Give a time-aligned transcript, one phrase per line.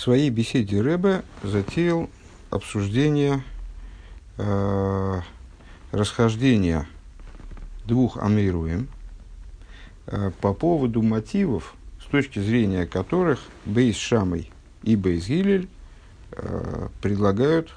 [0.00, 2.08] В своей беседе Рэбе затеял
[2.48, 3.44] обсуждение
[4.38, 5.20] э,
[5.92, 6.86] расхождения
[7.84, 8.88] двух амируем
[10.06, 14.50] э, по поводу мотивов, с точки зрения которых Бейс Шамой
[14.84, 15.68] и Бейс Гилель
[16.32, 17.74] э, предлагают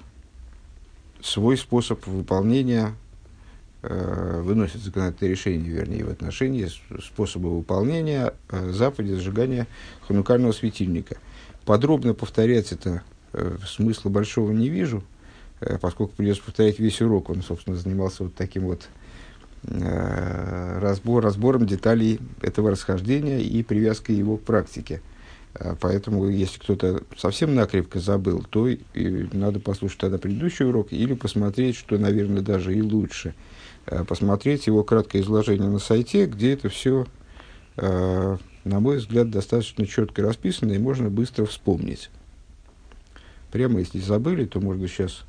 [1.21, 2.95] свой способ выполнения,
[3.81, 6.69] э, выносят законодательное решение, вернее, в отношении
[7.05, 9.67] способа выполнения э, заповеди зажигания
[10.07, 11.17] ханукального светильника.
[11.65, 13.03] Подробно повторять это
[13.33, 15.03] э, смысла большого не вижу,
[15.61, 17.29] э, поскольку придется повторять весь урок.
[17.29, 18.87] Он, собственно, занимался вот таким вот
[19.63, 25.01] э, разбор, разбором деталей этого расхождения и привязкой его к практике.
[25.55, 28.77] Э, поэтому, если кто-то совсем накрепко забыл, то и
[29.31, 33.35] надо послушать тогда предыдущий урок или посмотреть, что, наверное, даже и лучше,
[33.85, 37.05] э, посмотреть его краткое изложение на сайте, где это все,
[37.77, 42.09] э, на мой взгляд, достаточно четко расписано и можно быстро вспомнить.
[43.51, 45.23] Прямо если забыли, то можно сейчас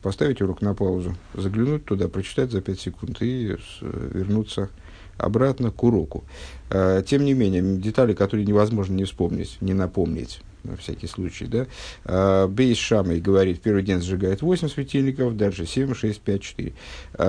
[0.00, 4.70] поставить урок на паузу, заглянуть туда, прочитать за 5 секунд и вернуться
[5.18, 6.24] обратно к уроку.
[6.70, 11.66] Э, тем не менее, детали, которые невозможно не вспомнить, не напомнить, на всякий случай, да.
[12.04, 16.72] Э, Бейс Шамой говорит, первый день зажигает 8 светильников, дальше 7, 6, 5, 4.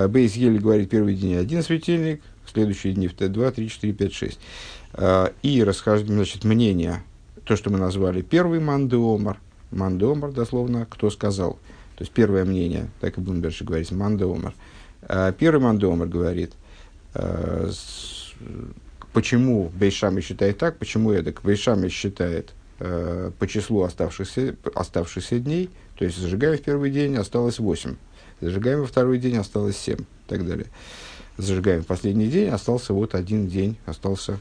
[0.07, 4.39] Бейс Ели говорит, первый день один светильник, следующие дни 2, 3, 4, 5, 6.
[5.43, 7.03] И расхождение, значит, мнение,
[7.43, 9.37] то, что мы назвали первый мандеомар,
[9.71, 11.53] мандеомар, дословно, кто сказал.
[11.95, 14.53] То есть первое мнение, так и будем дальше говорить, мандеомар.
[15.01, 16.53] Э, первый мандеомар говорит–
[17.13, 17.69] Э,
[19.13, 21.41] почему Бейшами считает так, почему Эдак?
[21.43, 27.59] Бейшами считает э, по числу оставшихся, оставшихся дней, то есть зажигаем в первый день, осталось
[27.59, 27.95] 8,
[28.41, 30.67] зажигаем во второй день, осталось 7 и так далее.
[31.39, 34.39] Зажигаем последний день, остался вот один день, остался,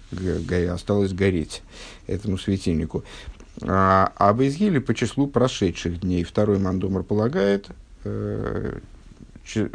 [0.72, 1.62] осталось гореть
[2.08, 3.04] этому светильнику.
[3.62, 6.24] А, а Бейзгиле по числу прошедших дней.
[6.24, 7.68] Второй мандомар полагает,
[8.02, 8.80] э,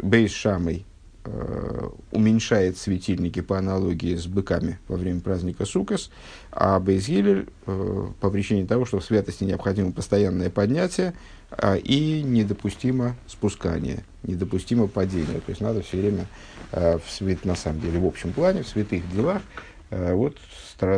[0.02, 0.84] Бейс Шамой
[1.26, 6.10] Э, уменьшает светильники по аналогии с быками во время праздника Сукас,
[6.50, 11.14] а Бейзгилель э, по причине того, что в святости необходимо постоянное поднятие
[11.50, 15.40] э, и недопустимо спускание, недопустимо падение.
[15.40, 16.26] То есть надо все время
[16.72, 19.42] в свет, на самом деле, в общем плане, в святых делах,
[19.90, 20.36] э, вот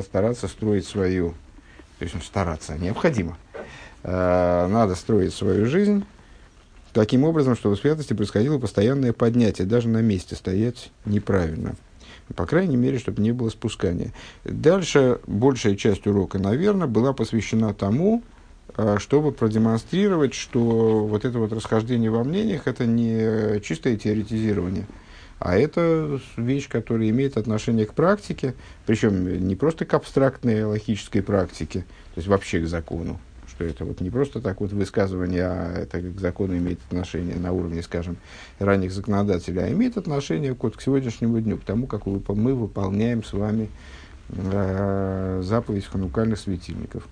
[0.03, 1.34] стараться строить свою,
[1.99, 3.37] то есть стараться, а необходимо.
[4.03, 6.04] Э, надо строить свою жизнь
[6.93, 11.75] таким образом, чтобы в святости происходило постоянное поднятие, даже на месте стоять неправильно.
[12.34, 14.12] По крайней мере, чтобы не было спускания.
[14.44, 18.22] Дальше большая часть урока, наверное, была посвящена тому,
[18.98, 24.87] чтобы продемонстрировать, что вот это вот расхождение во мнениях– это не чистое теоретизирование,
[25.38, 28.54] а это вещь, которая имеет отношение к практике,
[28.86, 31.80] причем не просто к абстрактной логической практике,
[32.14, 36.00] то есть вообще к закону, что это вот не просто так вот высказывание, а это
[36.00, 38.16] к закону имеет отношение на уровне, скажем,
[38.58, 43.32] ранних законодателей, а имеет отношение вот к сегодняшнему дню, к тому, как мы выполняем с
[43.34, 43.68] вами
[44.30, 47.06] э, заповедь ханукальных светильников.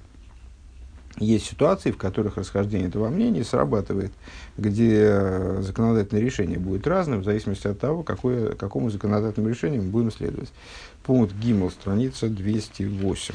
[1.18, 4.12] Есть ситуации, в которых расхождение этого мнения срабатывает,
[4.56, 10.10] где законодательное решение будет разным, в зависимости от того, какое, какому законодательному решению мы будем
[10.10, 10.52] следовать.
[11.04, 13.34] Пункт ГИМЛ, страница 208.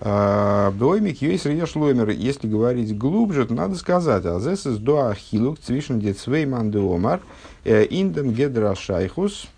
[0.00, 2.10] Доймик есть шломер.
[2.10, 7.20] Если говорить глубже, то надо сказать, а здесь из дуа хилук цвишен децвейман деомар
[7.64, 9.48] э, индем гедра шайхус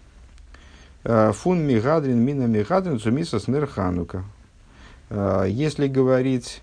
[1.05, 4.25] э, фун мигадрин мина мигадрин цумиса снер ханука.
[5.11, 6.63] Э, если говорить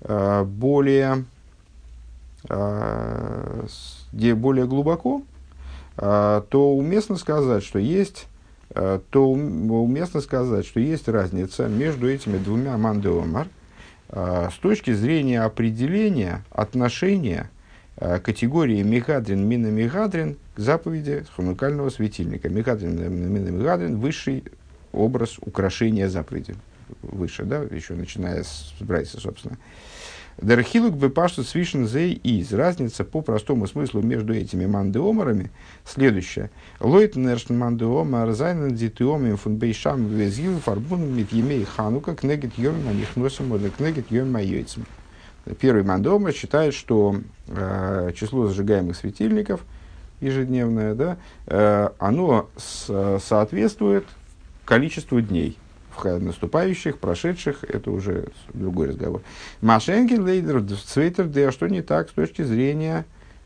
[0.00, 1.24] более,
[4.12, 5.22] более глубоко,
[5.96, 8.28] то уместно сказать, что есть
[8.74, 13.48] Э, то уместно сказать, что есть разница между этими двумя мандеомар
[14.10, 17.50] э, с точки зрения определения отношения
[17.96, 22.48] э, категории Мегадрин, Мина Мегадрин к заповеди ханукального светильника.
[22.50, 24.44] Мегадрин, Мина Мегадрин– высший
[24.92, 26.54] образ украшения заповеди.
[27.02, 29.58] Выше, да, еще начиная с Брайса, собственно.
[30.40, 32.52] Дерхилук бы пашту свишен зей из.
[32.52, 35.50] Разница по простому смыслу между этими мандеомарами
[35.84, 36.50] следующая.
[36.78, 42.90] Лойт нершн мандеомар зайнен дитиомим фун бейшам везил фарбун мит емей ханука кнегет йом на
[42.90, 44.86] них носом или кнегет йом майойцем.
[45.60, 47.16] Первый мандеомар считает, что
[47.48, 49.62] э, число зажигаемых светильников
[50.20, 54.04] ежедневное, да, э, оно с, соответствует
[54.64, 55.58] количеству дней–
[56.04, 59.22] наступающих, прошедших, это уже другой разговор.
[59.60, 63.04] Машенкин, Лейдер, Цвейтер, да что не так с точки зрения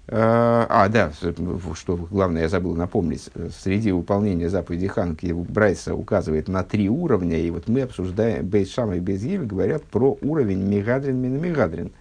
[0.08, 1.12] Э, а, да,
[1.74, 3.30] что главное, я забыл напомнить.
[3.62, 8.96] Среди выполнения заповеди Ханки Брайса указывает на три уровня, и вот мы обсуждаем, Бейс Шама
[8.96, 11.92] и Бейс говорят про уровень Мегадрин Минамегадрин.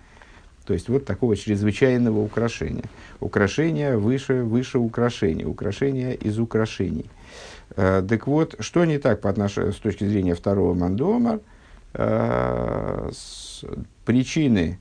[0.65, 2.85] То есть вот такого чрезвычайного украшения.
[3.19, 5.45] Украшение выше, выше украшения.
[5.45, 7.09] Украшение из украшений.
[7.75, 11.39] Э, так вот, что не так по отношению, с точки зрения второго мандомар,
[11.93, 13.11] э,
[14.05, 14.79] причины,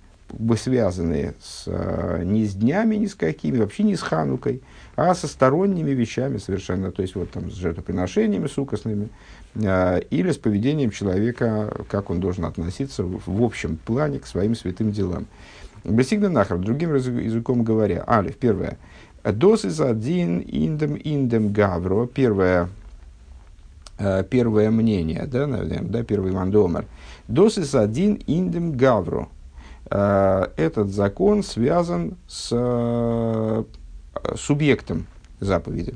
[0.57, 4.63] связанные с, э, не с днями ни с какими, вообще не с ханукой,
[4.97, 9.09] а со сторонними вещами совершенно, то есть вот там с жертвоприношениями сукосными,
[9.55, 14.93] э, или с поведением человека, как он должен относиться в, общем плане к своим святым
[14.93, 15.27] делам.
[15.85, 18.79] Бесигна нахар, другим языком говоря, алиф, первое,
[19.25, 22.69] дос из один индем индем гавро, первое, э,
[24.31, 26.87] первое мнение, да, наверное, да, первый мандомер,
[27.29, 29.29] дос из один индем гавро,
[29.91, 33.65] Э, этот закон связан с э,
[34.37, 35.07] субъектом
[35.41, 35.95] заповеди.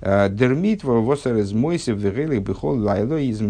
[0.00, 3.40] Дермитва восер из мойсев вегелих бихол лайло из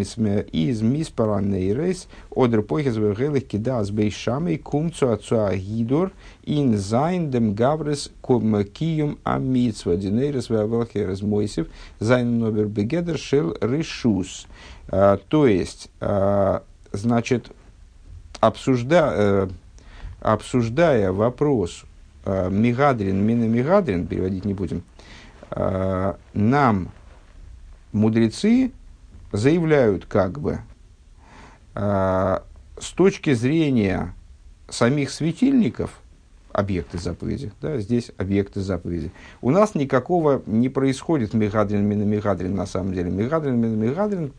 [0.80, 6.12] миспара нейрес одер пойхес вегелих кидас бейшамей кумцу отцу агидор
[6.44, 11.66] ин зайн дем гаврес киюм амитсва динейрес вегелих из мойсев
[12.00, 14.46] зайн номер бегедер шел решус.
[14.90, 15.90] То есть,
[16.92, 17.50] значит,
[18.40, 19.48] обсужда, э,
[20.20, 21.84] обсуждая вопрос
[22.24, 24.82] э, Мигадрин, Мина Мигадрин, переводить не будем,
[25.50, 26.88] нам
[27.92, 28.72] мудрецы
[29.32, 30.58] заявляют как бы
[31.74, 32.38] э,
[32.78, 34.14] с точки зрения
[34.68, 36.00] самих светильников,
[36.52, 39.10] объекты заповеди, да, здесь объекты заповеди.
[39.40, 43.10] У нас никакого не происходит мегадрин мина мегадрин на самом деле.
[43.10, 44.32] Мегадрин мина мегадрин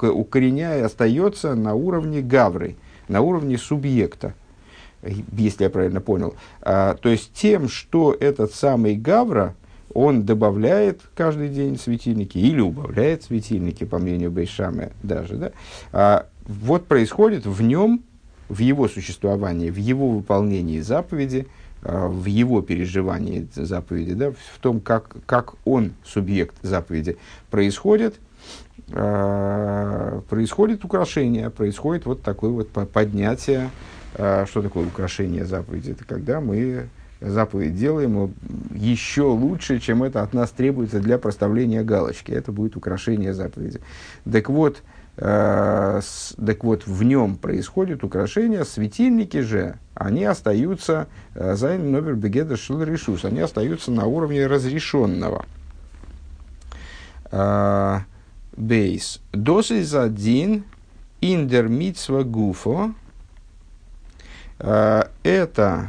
[0.00, 2.76] укореняя остается на уровне гавры–
[3.10, 4.34] на уровне субъекта,
[5.02, 6.34] если я правильно понял.
[6.62, 9.54] А, то есть тем, что этот самый Гавра,
[9.94, 15.36] он добавляет каждый день светильники или убавляет светильники, по мнению Бейшамы даже.
[15.36, 15.52] Да?
[15.92, 18.02] А, вот происходит в нем,
[18.48, 21.46] в его существовании, в его выполнении заповеди,
[21.82, 27.16] а, в его переживании заповеди, да, в том, как, как он, субъект заповеди,
[27.50, 28.16] происходит–
[28.92, 33.70] Э, происходит украшение, происходит вот такое вот поднятие.
[34.14, 35.92] Э, что такое украшение заповеди?
[35.92, 36.88] Это когда мы
[37.20, 38.34] заповедь делаем
[38.74, 42.32] еще лучше, чем это от нас требуется для проставления галочки.
[42.32, 43.80] Это будет украшение заповеди.
[44.30, 44.82] Так вот,
[45.16, 46.00] э,
[46.46, 53.24] так вот в нем происходит украшение, светильники же, они остаются, э, זיינען נאר בגדר רשות,
[53.24, 55.44] они остаются на уровне разрешенного.
[57.30, 57.98] Э,
[58.56, 59.20] ב.
[59.32, 60.64] דאס איז אז
[61.20, 61.68] אין דער
[62.24, 62.94] гуфо.
[64.58, 65.88] Э, это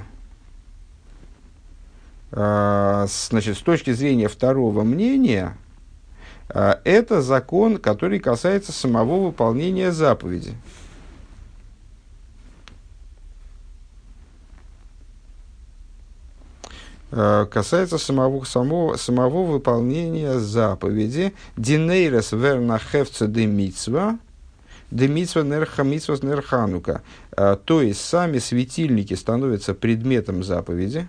[2.31, 5.57] значит, с точки зрения второго мнения,
[6.47, 10.53] э, это закон, который касается самого выполнения заповеди.
[17.11, 24.17] Э, касается самого, самого, самого выполнения заповеди «Динейрес верна хевца де митсва»,
[24.89, 27.01] де митсва нерха митсва нерханука.
[27.65, 31.07] То есть, сами светильники становятся предметом заповеди.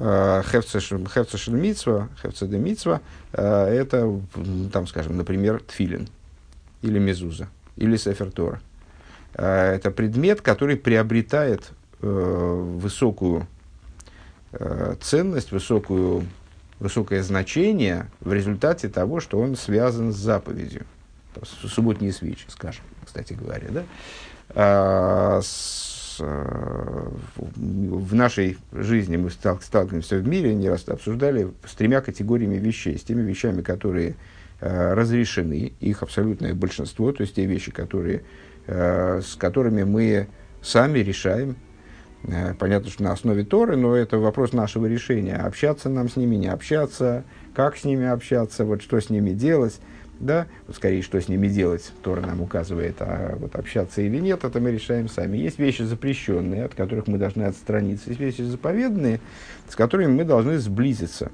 [0.00, 3.00] Э, хевца шель митсва, хевца де митсва,
[3.32, 4.20] это,
[4.72, 6.08] там, скажем, например, тфилин
[6.82, 8.60] или мезуза, или сефертора.
[9.34, 13.46] Это предмет, который приобретает высокую
[14.52, 16.26] Э, ценность, высокую,
[16.80, 20.86] высокое значение в результате того, что он связан с заповедью.
[21.42, 23.68] С субботние свечи, скажем, кстати говоря.
[23.68, 23.84] Да?
[24.48, 25.40] Э,
[26.20, 32.98] в нашей жизни мы сталкиваемся в мире, не раз обсуждали с тремя категориями вещей.
[32.98, 34.16] С теми вещами, которые
[34.60, 38.22] э, разрешены, их абсолютное большинство, то есть те вещи, которые,
[38.66, 40.28] с которыми мы
[40.60, 41.56] сами решаем,
[42.24, 45.36] Э, понятно, что на основе Торы, но это вопрос нашего решения.
[45.36, 49.78] Общаться нам с ними, не общаться, как с ними общаться, вот что с ними делать.
[50.20, 50.46] Да?
[50.66, 54.60] Вот скорее, что с ними делать, Тора нам указывает, а вот общаться или нет, это
[54.60, 55.36] мы решаем сами.
[55.36, 58.10] Есть вещи запрещенные, от которых мы должны отстраниться.
[58.10, 59.20] Есть вещи заповедные,
[59.68, 61.30] с которыми мы должны сблизиться.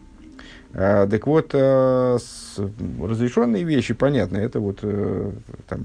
[0.76, 2.58] А, так вот, а, с,
[3.00, 5.30] разрешенные вещи, понятно, это вот э,
[5.68, 5.84] там,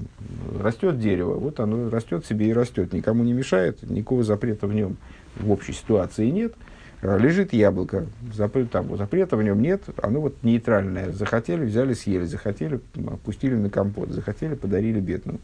[0.60, 4.96] растет дерево, вот оно растет себе и растет, никому не мешает, никакого запрета в нем
[5.36, 6.54] в общей ситуации нет.
[7.02, 11.12] А, лежит яблоко, запрет, там, запрета в нем нет, оно вот нейтральное.
[11.12, 15.40] Захотели, взяли, съели, захотели, опустили на компот, захотели, подарили бедному.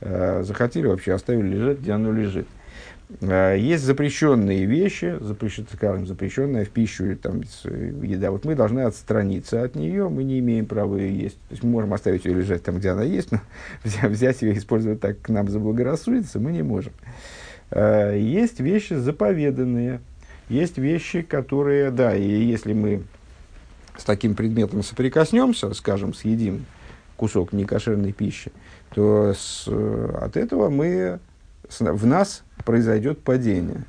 [0.00, 2.46] Захотели, вообще оставили лежать, где оно лежит.
[3.20, 7.40] Э, есть запрещенные вещи, запрещен, скажем, запрещенная в пищу там,
[8.02, 8.30] еда.
[8.30, 11.36] Вот мы должны отстраниться от нее, мы не имеем права ее есть.
[11.48, 13.40] То есть мы можем оставить ее лежать там, где она есть, но
[14.08, 16.92] взять ее и использовать так, как нам заблагорассудится, мы не можем.
[17.70, 20.00] Есть вещи заповеданные,
[20.48, 23.02] есть вещи, которые, да, и если мы
[23.96, 26.66] с таким предметом соприкоснемся, скажем, съедим
[27.16, 28.52] кусок некошерной пищи,
[28.94, 31.18] то с, э, от этого мы
[31.78, 33.84] в нас произойдет падение.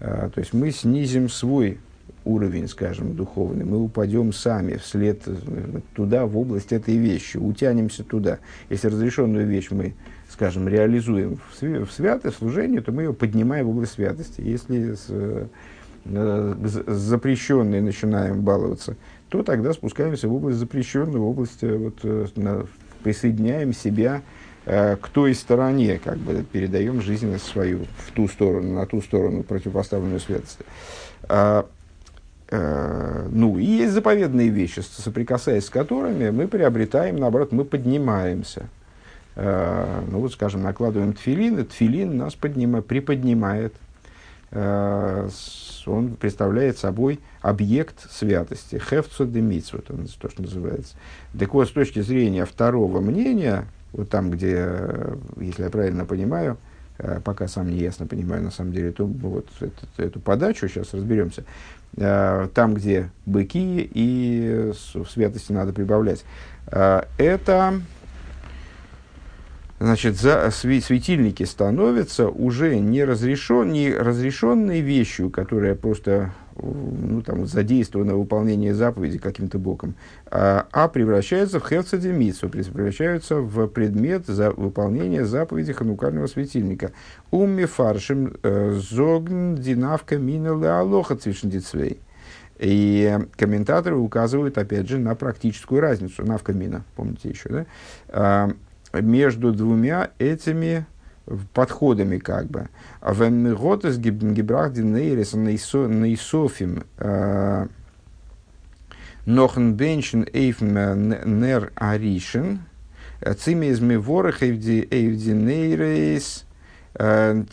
[0.00, 1.78] А, то есть мы снизим свой
[2.24, 8.38] уровень, скажем, духовный, мы упадем сами вслед э, туда, в область этой вещи, утянемся туда.
[8.68, 9.94] Если разрешенную вещь мы,
[10.28, 14.40] скажем, реализуем в святое служение, то мы ее поднимаем в область святости.
[14.40, 15.46] Если с, э,
[15.79, 18.96] с запрещенной начинаем баловаться,
[19.28, 22.66] то тогда спускаемся в область запрещенную, в область, э, вот, на,
[23.02, 24.22] присоединяем себя
[24.66, 29.42] Э, к той стороне, как бы передаем жизненность свою в ту сторону, на ту сторону,
[29.42, 30.64] противопоставленную святости.
[31.22, 31.66] А,
[32.50, 38.68] э, ну, и есть заповедные вещи, соприкасаясь с которыми мы приобретаем, наоборот, мы поднимаемся.
[39.34, 43.74] Э, ну, вот, скажем, накладываем тфилин, и тфилин нас поднима, приподнимает.
[44.52, 45.28] Э,
[45.86, 48.78] он представляет собой объект святости.
[48.78, 50.96] Хефцо вот он то, что называется.
[51.38, 56.58] Так вот, с точки зрения второго мнения, вот там, где, э, если я правильно понимаю,
[56.98, 60.92] э, пока сам не ясно понимаю, на самом деле, то вот эту, эту подачу, сейчас
[60.92, 61.44] разберемся,
[61.96, 64.72] там, где быки и
[65.08, 66.24] святости надо прибавлять.
[66.70, 67.80] Это,
[69.80, 76.32] значит, за, светильники становятся уже не, разрешен, не разрешенной вещью, которая просто
[76.62, 79.94] ну, там, задействовано выполнение заповеди каким-то боком,
[80.26, 86.92] а, а превращаются в херцедемицу, превращаются в предмет за выполнения заповеди ханукального светильника.
[87.30, 92.00] Умми фаршим э, зогн динавка минула алоха цвишндицвей.
[92.58, 98.54] И комментаторы указывают, опять же, на практическую разницу, навкамина, помните еще, да?
[98.92, 100.86] Между двумя этими
[101.54, 102.68] подходами как бы.
[103.00, 107.66] В Эммиготес Гибрахдин Нейрес Нейсофим э,
[109.26, 112.62] Нохен Беншен Эйфм Нер Аришен
[113.38, 114.86] Цимез Меворах Эйвдинейрес
[116.94, 117.44] э,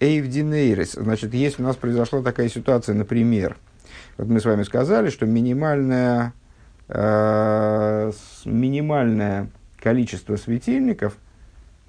[0.00, 0.92] Эйвдинейрес.
[0.92, 3.58] Значит, если у нас произошла такая ситуация, например,
[4.16, 6.32] вот мы с вами сказали, что минимальное,
[6.88, 8.12] э,
[8.46, 11.16] минимальное количество светильников–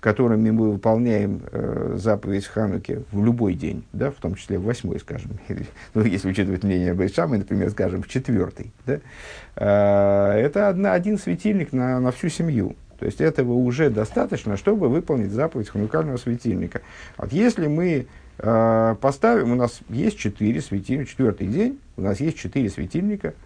[0.02, 5.00] которыми мы выполняем э, заповедь Хануки в любой день, да, в том числе в восьмой,
[5.00, 5.32] скажем,
[5.94, 9.00] ну, если учитывать мнение Байшамы, например, скажем, в четвертый, да,
[9.56, 12.76] э, это одна, один светильник на, на всю семью.
[13.00, 16.82] То есть этого уже достаточно, чтобы выполнить заповедь ханукального светильника.
[17.18, 18.08] Вот если мы
[18.40, 23.36] э, поставим, у нас есть четыре светильника, четвертый день, у нас есть четыре светильника–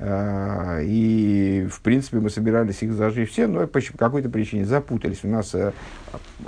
[0.00, 5.24] и, в принципе, мы собирались их зажечь все, но по какой-то причине запутались.
[5.24, 5.72] У нас э,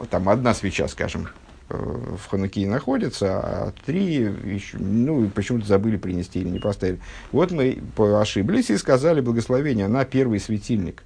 [0.09, 1.27] там одна свеча, скажем,
[1.69, 7.01] э, в Ханукии находится, а три еще, ну, почему-то забыли принести или не поставили.
[7.33, 11.03] Вот мы ошиблись и сказали благословение на первый светильник.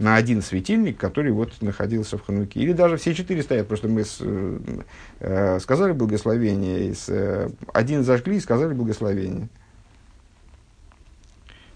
[0.00, 2.60] На один светильник, который вот находился в Хануке.
[2.60, 8.36] Или даже все четыре стоят, просто мы с, э, сказали благословение, с, э, один зажгли
[8.38, 9.48] и сказали благословение.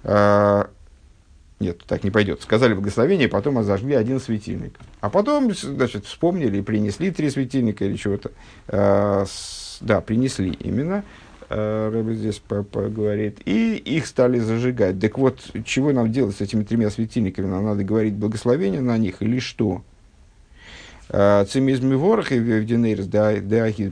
[0.05, 0.71] А,
[1.61, 2.43] нет, так не пойдет.
[2.43, 4.75] Сказали благословение, потом зажгли один светильник.
[5.01, 8.33] А потом, значит, вспомнили и принесли три светильника или чего-то.
[8.69, 9.25] А,
[9.81, 11.05] да, принесли именно.
[11.49, 13.39] А, Рэбе здесь поговорит.
[13.45, 14.99] И их стали зажигать.
[15.01, 17.47] Так вот, чего нам делать с этими тремя светильниками?
[17.47, 19.83] Нам надо говорить благословение на них или что?
[21.13, 23.35] Цимизм и ворох и в да,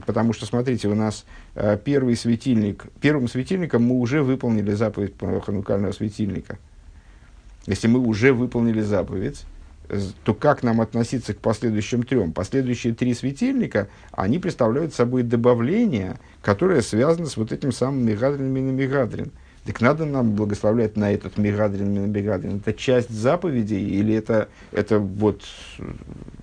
[0.07, 1.23] потому что, смотрите, у нас
[1.53, 6.57] Э, первый светильник, первым светильником мы уже выполнили заповедь ханукального светильника.
[7.65, 9.43] Если мы уже выполнили заповедь,
[10.23, 12.31] то как нам относиться к последующим трем?
[12.31, 19.31] Последующие три светильника, они представляют собой добавление, которое связано с вот этим самым Мегадрин Мегадрин.
[19.65, 22.57] Так надо нам благословлять на этот Мегадрин Мегадрин.
[22.57, 25.41] Это часть заповедей или это, это вот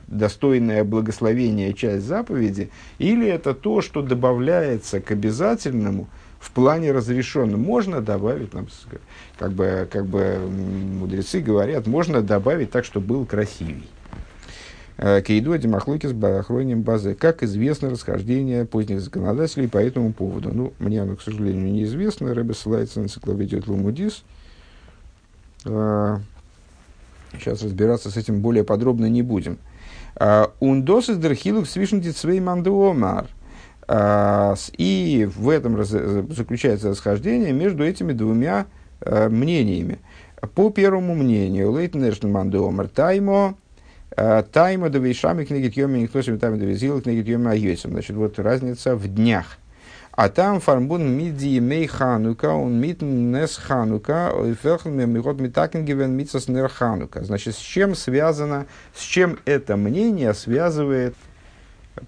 [0.09, 6.09] достойное благословение часть заповеди, или это то, что добавляется к обязательному
[6.41, 7.61] в плане разрешенном.
[7.61, 8.69] Можно добавить, нам,
[9.39, 10.39] как, бы, как бы
[10.99, 13.89] мудрецы говорят, можно добавить так, чтобы был красивей.
[14.99, 17.15] Э, Кейду Димахлуки с Барахроним Базе.
[17.15, 20.51] Как известно расхождение поздних законодателей по этому поводу.
[20.53, 22.35] Ну, мне оно, к сожалению, неизвестно.
[22.35, 24.25] Рэбе ссылается на энциклопедию Лумудис.
[25.63, 29.59] Сейчас э, разбираться с этим более подробно не будем.
[30.61, 33.29] Ундос из дерхилук свишнти цвей мандуомар.
[33.91, 38.67] А, и в этом заключается расхождение между этими двумя
[39.01, 39.99] э, мнениями.
[40.55, 43.57] По первому мнению, Лейтен Эшнман Домер Таймо,
[44.15, 47.93] э, Таймо да вейшами книги Тьоми, никто себе таймо да визил книги Тьоми Айосим.
[47.93, 49.57] Значит, вот разница в днях.
[50.19, 56.49] А там фармбун миди мей ханука, он митн нес ханука, фелхен мемигот митакен гивен митсас
[56.49, 57.23] нер ханука.
[57.23, 61.15] Значит, с чем связано, с чем это мнение связывает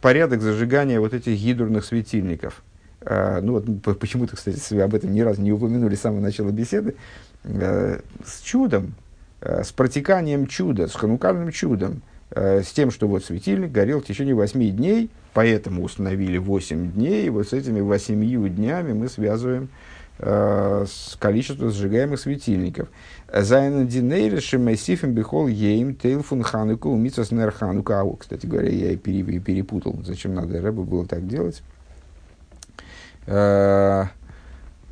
[0.01, 2.65] порядок зажигания вот этих гидурных светильников?
[3.03, 6.97] А, ну вот почему-то, кстати, об этом ни разу не упомянули с самого начала беседы.
[7.45, 8.97] А, с чудом,
[9.41, 12.03] а, с протеканием чуда, с ханукальным чудом,
[12.33, 17.31] с тем, что вот светильник горел в течение восьми дней, поэтому установили 8 дней, и
[17.31, 19.69] вот с этими восемью днями мы связываем
[20.19, 22.89] э, с количеством сжигаемых светильников.
[23.33, 28.05] זיינען די נרות שמוסיפים בכל יום טייל פון חנוכה ומצות נר חנוכה.
[28.19, 31.63] Кстати говоря, я и перепутал, зачем надо Рэбу было так делать.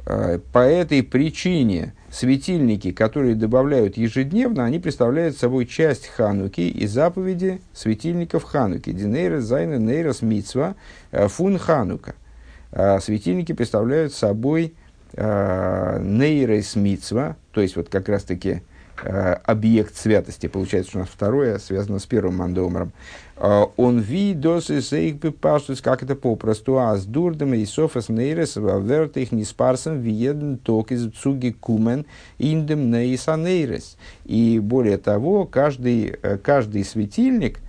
[0.08, 6.86] Э, э, по этой причине светильники, которые добавляют ежедневно, они представляют собой часть хануки и
[6.86, 8.90] заповеди светильников хануки.
[8.90, 10.76] די נרות זיינען נרות מצוה
[11.12, 12.14] э, фун ханука.
[12.72, 14.74] А светильники представляют собой
[15.14, 18.60] нейрес мицва, то есть вот как раз-таки
[19.02, 22.92] Э, объект святости, получается, что у нас второе связано с первым мандомером.
[23.40, 28.56] Э, он видос и сейк паштус, как это попросту, а с дурдом и софас нейрес
[28.56, 32.06] верт их не спарсом виеден ток из цуги кумен
[32.38, 33.96] индем нейса нейрес.
[34.24, 37.60] И более того, каждый, э, каждый светильник,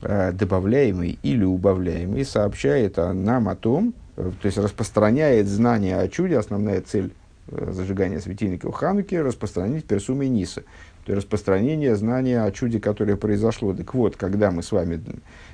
[0.00, 7.12] добавляемый или убавляемый, сообщает нам о том, то есть распространяет знание о чуде, основная цель
[7.48, 10.62] Э, зажигания светильника в Хануке распространить персумой Ниса.
[11.04, 13.74] То есть распространение знания о чуде, которое произошло.
[13.74, 15.00] Так вот, когда мы с вами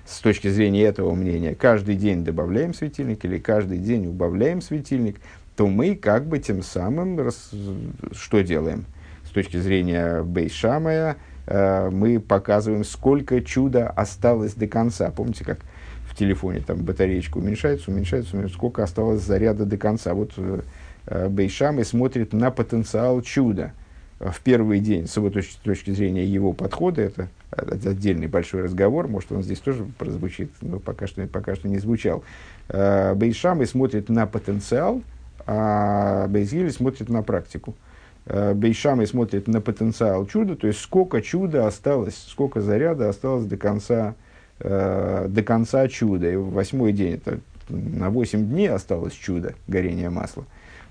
[0.06, 5.20] с точки зрения этого мнения каждый день добавляем светильник или каждый день убавляем светильник,
[5.56, 7.50] то мы как бы тем самым рас...
[8.12, 8.84] что делаем?
[9.24, 15.10] С точки зрения Бейшамая э, мы показываем, сколько чуда осталось до конца.
[15.10, 15.60] Помните, как
[16.08, 20.14] в телефоне там батареечка уменьшается, уменьшается, уменьшается, сколько осталось заряда до конца.
[20.14, 20.60] Вот э,
[21.10, 23.72] Э, Бейшам и смотрит на потенциал чуда.
[24.18, 29.30] В первый день, с его точки, точки зрения его подхода, это отдельный большой разговор, может,
[29.30, 32.24] он здесь тоже прозвучит, но пока что, пока что не звучал.
[32.68, 35.02] Э, Бейшам и смотрит на потенциал,
[35.46, 37.76] а Бейзгили смотрит на практику.
[38.26, 43.44] Э, Бейшам и смотрит на потенциал чуда, то есть сколько чуда осталось, сколько заряда осталось
[43.44, 44.14] до конца,
[44.58, 46.32] до конца чуда.
[46.32, 50.44] И восьмой день, это на 8 дней осталось чудо горения масла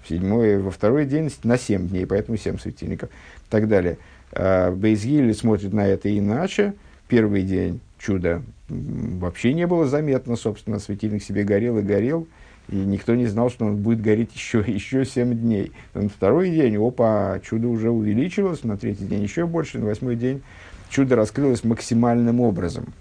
[0.08, 3.98] седьмой, во второй день на семь дней, поэтому семь светильников и так далее.
[4.32, 6.74] А Бейзгиль смотрит на это иначе.
[7.08, 12.28] Первый день чуда вообще не было заметно, собственно, светильник себе горел и горел,
[12.70, 15.72] и никто не знал, что он будет гореть еще, еще 7 дней.
[15.94, 20.42] На второй день, опа, чудо уже увеличилось, на третий день еще больше, на восьмой день
[20.90, 22.94] чудо раскрылось максимальным образом.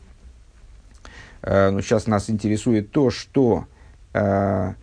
[1.42, 3.66] А, но сейчас нас интересует то, что
[4.14, 4.74] а,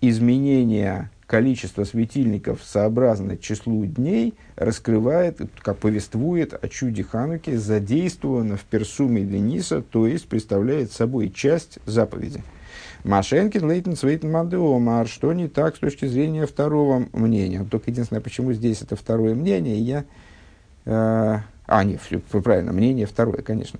[0.00, 9.22] изменения количество светильников сообразно числу дней раскрывает, как повествует о чуде Хануки, задействовано в персуме
[9.22, 12.42] Дениса, то есть представляет собой часть заповеди.
[13.04, 15.06] Машенкин, Лейтен, Свейтен, Мандеомар.
[15.06, 17.64] Что не так с точки зрения второго мнения?
[17.68, 20.04] Только единственное, почему здесь это второе мнение, я...
[20.84, 23.78] Э, а, нет, правильно, мнение второе, конечно.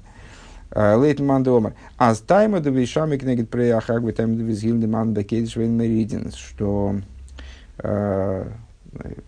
[0.71, 1.75] Э, Лейтен Мандеомар.
[1.97, 6.31] А с тайма до вишами кнегит преяхагвы тайма до визгилдеман бекедиш меридин.
[6.33, 6.97] Что
[7.79, 8.49] э,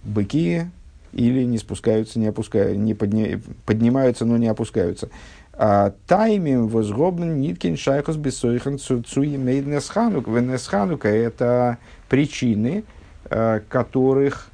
[0.04, 0.66] быки
[1.12, 5.08] или не спускаются, не опускаются, не подни, поднимаются, но не опускаются.
[5.52, 10.28] А таймим возгобн ниткин шайхус бессойхан цуи мейднесханук.
[10.28, 12.84] Венесханука– это причины,
[13.28, 14.50] э, которых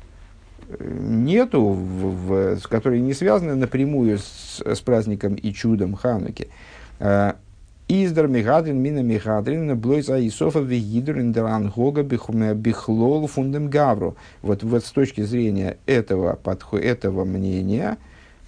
[0.80, 6.48] нету, в, в, которые не связаны напрямую с, с праздником и чудом Хануки.
[7.86, 14.16] Издер Мигадрин, Мина Мигадрин, Блойза Исофа Вегидрин, Деран Гога, Бихлол, Фундем Гавру.
[14.40, 17.98] Вот, вот с точки зрения этого, подход, этого мнения,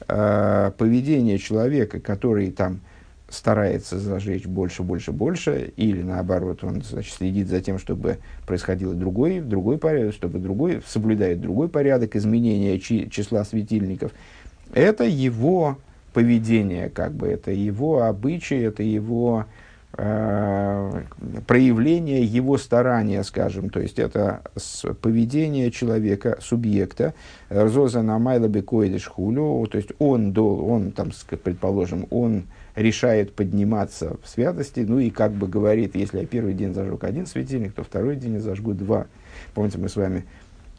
[0.08, 2.80] э, поведение человека, который там
[3.28, 9.40] старается зажечь больше, больше, больше, или наоборот, он значит, следит за тем, чтобы происходило другой,
[9.40, 14.12] другой порядок, чтобы другой, соблюдает другой порядок изменения числа светильников,
[14.72, 15.78] это его
[16.16, 19.44] поведение, как бы это его обычаи, это его
[19.98, 21.02] э,
[21.46, 24.40] проявление его старания, скажем, то есть это
[25.02, 27.12] поведение человека, субъекта,
[27.50, 31.10] Рзоза на Майла Бекоидиш Хулю, то есть он, он там,
[31.44, 32.44] предположим, он
[32.76, 37.26] решает подниматься в святости, ну и как бы говорит, если я первый день зажег один
[37.26, 39.06] светильник, то второй день я зажгу два.
[39.52, 40.24] Помните, мы с вами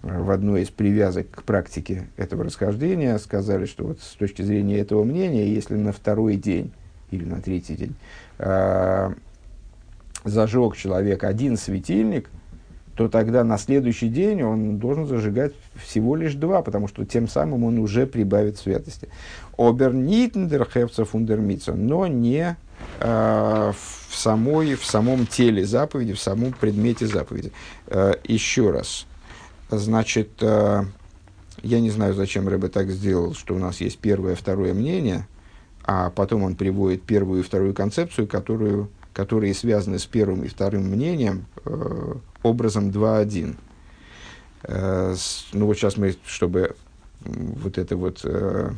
[0.01, 5.03] в одной из привязок к практике этого расхождения сказали, что вот с точки зрения этого
[5.03, 6.71] мнения, если на второй день
[7.11, 7.95] или на третий день
[8.37, 9.11] э,
[10.23, 12.29] зажег человек один светильник,
[12.95, 17.63] то тогда на следующий день он должен зажигать всего лишь два, потому что тем самым
[17.63, 19.07] он уже прибавит святости.
[19.57, 21.05] Обернитендер хевца
[21.75, 22.55] но не
[22.99, 27.51] э, в, самой, в самом теле заповеди, в самом предмете заповеди.
[27.85, 29.05] Э, еще раз.
[29.69, 30.83] Значит, э,
[31.61, 35.27] я не знаю, зачем Рэбе так сделал, что у нас есть первое, второе мнение,
[35.83, 40.83] а потом он приводит первую и вторую концепцию, которую, которые связаны с первым и вторым
[40.83, 43.57] мнением, э, образом 2.1.
[44.63, 45.15] Э,
[45.53, 46.75] ну вот сейчас мы, чтобы
[47.21, 48.71] вот это вот э,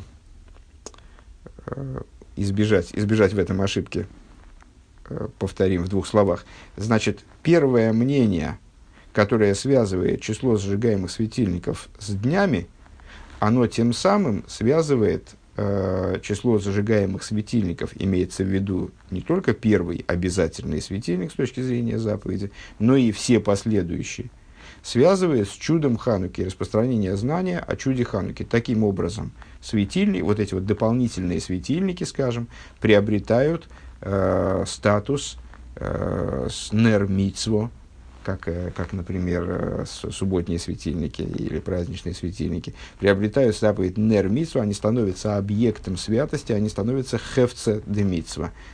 [1.66, 2.00] э,
[2.36, 4.06] избежать, избежать в этом ошибки,
[5.38, 6.44] повторим в двух словах.
[6.76, 8.58] Значит, первое мнение,
[9.12, 12.68] которое связывает число зажигаемых светильников с днями,
[13.38, 20.80] оно тем самым связывает э, число зажигаемых светильников, имеется в виду не только первый обязательный
[20.80, 24.30] светильник с точки зрения заповеди, но и все последующие,
[24.82, 28.44] связывая с чудом Хануки, распространение знания о чуде Хануки.
[28.44, 32.48] Таким образом, светильники, вот эти вот дополнительные светильники, скажем,
[32.80, 33.68] приобретают
[34.02, 35.38] э, статус
[35.76, 37.70] э, нер-митцво,
[38.24, 44.74] как, э, как, например, э, субботние светильники или праздничные светильники, приобретают заповедь нер митсва, они
[44.74, 48.24] становятся объектом святости, они становятся хевце де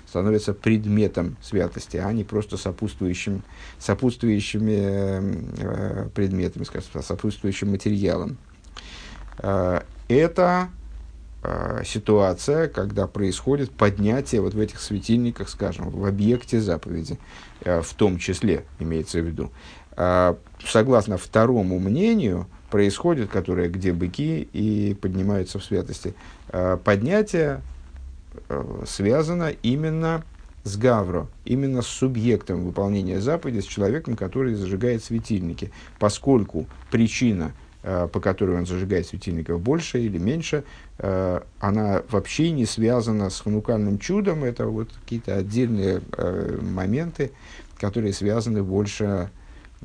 [0.07, 3.43] становятся предметом святости, а не просто сопутствующим,
[3.79, 8.39] сопутствующими э, предметами, скажем, сопутствующим материалом.
[10.09, 10.71] Это
[11.85, 17.19] ситуация, когда происходит поднятие вот в этих светильниках, скажем, в объекте заповеди.
[17.63, 19.51] Э, в том числе, имеется в виду.
[19.97, 26.15] А, согласно второму мнению, происходит, которое где быки и поднимаются в святости,
[26.85, 27.63] поднятие
[28.49, 30.25] э, связано именно
[30.65, 37.66] с Гавро, именно с субъектом выполнения заповеди, с человеком, который зажигает светильники, поскольку причина, э,
[38.13, 40.65] по которой он зажигает светильников больше или меньше,
[40.99, 46.01] она вообще не связана с ханукальным чудом, это вот какие-то отдельные
[46.61, 47.31] моменты,
[47.79, 49.31] которые связаны больше,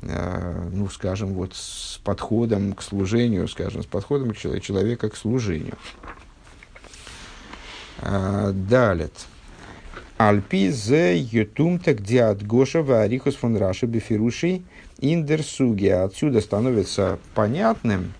[0.00, 5.76] э, ну, скажем, вот с подходом к служению, скажем, с подходом человека к служению.
[7.98, 9.10] Э, далее.
[10.18, 14.62] Альпи зе ютумта где от Гоша варихус фон Раши бифируши
[15.02, 15.88] индерсуги.
[15.88, 18.14] Отсюда становится понятным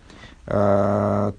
[0.46, 1.32] э,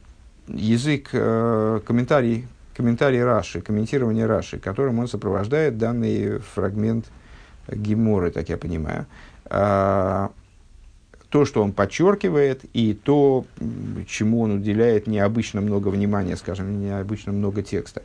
[0.48, 7.06] язык, э, комментарий, комментарий Раши, комментирование Раши, которым он сопровождает данный фрагмент–
[7.68, 9.06] Гиморы, так я понимаю,
[9.46, 10.32] а,
[11.30, 13.46] то, что он подчеркивает, и то,
[14.08, 18.04] чему он уделяет необычно много внимания, скажем, необычно много текста.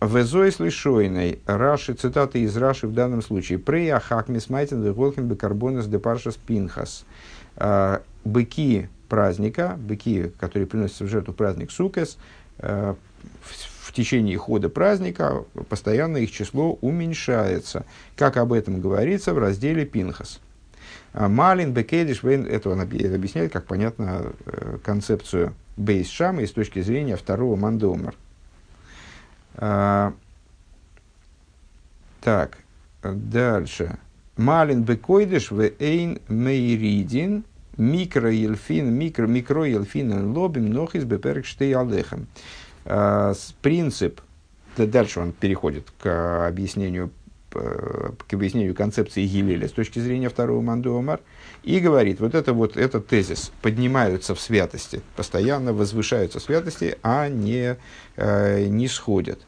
[0.00, 3.58] А, Везой слышойной, Раши, цитаты из Раши в данном случае.
[3.58, 7.04] Прея хакмис майтен веголхен бекарбонес де паршас пинхас.
[7.56, 12.16] А, быки праздника, быки, которые приносятся в жертву праздник Сукес,
[13.90, 17.84] в течение хода праздника постоянно их число уменьшается,
[18.16, 20.40] как об этом говорится в разделе Пинхас.
[21.12, 26.80] А Малин Бекедиш Вейн, это он объясняет, как понятно, э, концепцию Бейс Шама с точки
[26.80, 28.14] зрения второго Мандомар.
[29.62, 30.14] А,
[32.22, 32.58] так,
[33.02, 33.98] дальше.
[34.36, 37.44] Малин Бекойдиш Вейн Мейридин
[37.76, 42.26] Микроелфин, микро, микроелфин лобим нохис беперк штей алехем.
[42.84, 44.20] Э, принцип,
[44.76, 47.10] дальше он переходит к объяснению,
[47.54, 51.20] э, к объяснению концепции Гилеля с точки зрения второго Мандуамар,
[51.62, 57.28] и говорит, вот это вот этот тезис, поднимаются в святости, постоянно возвышаются в святости, а
[57.28, 57.76] не,
[58.16, 59.40] э, не сходят.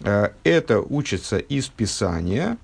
[0.00, 2.58] Это учится из Писания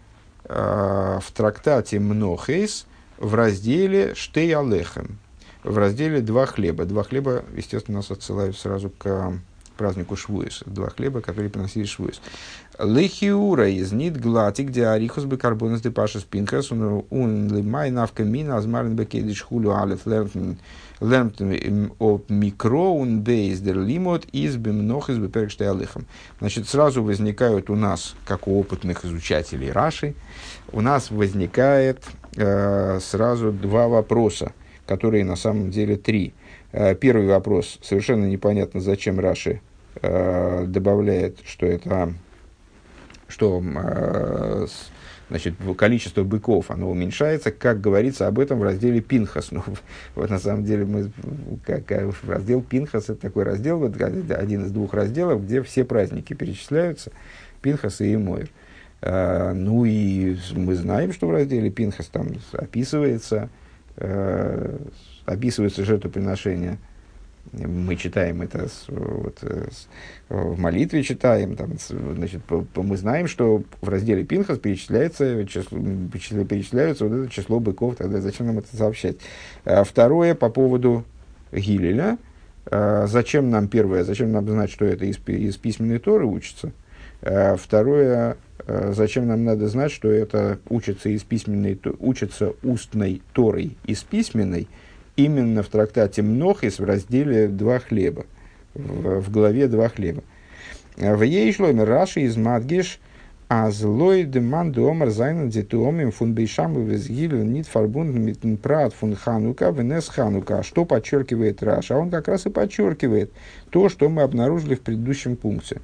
[0.45, 2.87] в трактате Мнохейс
[3.19, 5.19] в разделе Штей Алехем,
[5.63, 6.87] в разделе «Два хлеба».
[6.87, 9.35] Два хлеба, естественно, нас отсылают сразу к
[9.77, 12.21] празднику Швуис, два хлеба, которые приносили Швуис.
[12.83, 18.57] Лехиура из нит глати, где арихус бы карбонас де пашас пинхас, он лимай навка мина
[18.57, 20.59] азмарин бекедиш хулю алеф лернтен
[21.01, 26.07] лернтен об микро он бейс дер лимот из бемнох из беперкште алихам.
[26.39, 30.15] Значит, сразу возникают у нас, как у опытных изучателей Раши,
[30.73, 32.05] у нас возникает
[32.37, 34.53] э, сразу два вопроса,
[34.87, 36.35] которые на самом деле три.
[36.73, 37.79] Э, первый вопрос.
[37.83, 39.61] Совершенно непонятно, зачем Раши
[40.03, 42.15] Э, добавляет, что это
[43.31, 44.67] что э,
[45.31, 49.51] значит, количество быков, оно уменьшается, как говорится об этом в разделе Пинхас.
[49.61, 49.63] Ну,
[50.15, 51.11] вот на самом деле мы,
[51.65, 51.91] как,
[52.27, 57.13] раздел Пинхас, это такой раздел, вот, один из двух разделов, где все праздники перечисляются,
[57.63, 58.49] Пинхас и Имойр.
[59.03, 63.49] А, ну и мы знаем, что в разделе Пинхас там описывается,
[63.97, 64.79] а,
[65.27, 66.79] описывается жертвоприношение–
[67.53, 69.89] мы читаем это с, вот, с,
[70.29, 75.47] в молитве читаем, там, с, значит, по, по, мы знаем, что в разделе Пинхас перечисляется,
[75.47, 79.17] число, перечисляются вот это число быков, тогда зачем нам это сообщать?
[79.65, 81.05] А второе, по поводу
[81.53, 82.19] Гилеля,
[82.67, 86.73] а, зачем нам, первое, зачем нам знать, что это из, из письменной Торы учится?
[87.23, 93.77] А, второе, а, зачем нам надо знать, что это учится из письменной, учится устной Торой
[93.85, 94.69] из письменной,
[95.25, 98.27] именно в трактате Мнохис в разделе «Два хлеба»,
[98.75, 100.23] в, в главе «Два хлеба».
[100.97, 103.01] В ей шлойме Раши из Мадгиш,
[103.49, 109.17] а злой деман домар зайнен детуомим фун бейшам и визгилю нит фарбунд митн прат фун
[109.17, 110.63] ханука венес ханука.
[110.63, 111.97] Что подчеркивает Раша?
[111.97, 113.33] Он как раз и подчеркивает
[113.71, 115.81] то, что мы обнаружили в предыдущем пункте